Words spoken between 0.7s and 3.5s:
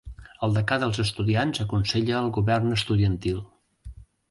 dels estudiants aconsella al govern estudiantil.